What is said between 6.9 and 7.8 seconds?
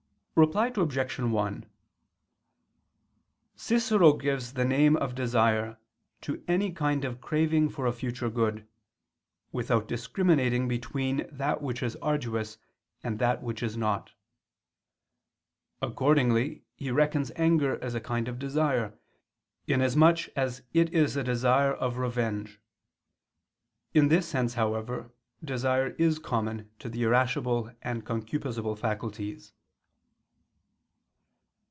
of craving